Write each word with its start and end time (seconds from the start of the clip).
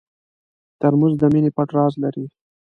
ترموز 0.79 1.13
د 1.21 1.23
مینې 1.33 1.51
پټ 1.55 1.69
راز 1.77 1.93
لري. 2.03 2.25